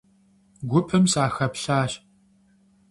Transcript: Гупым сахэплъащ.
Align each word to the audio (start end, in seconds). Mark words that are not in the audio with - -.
Гупым 0.71 1.03
сахэплъащ. 1.11 1.91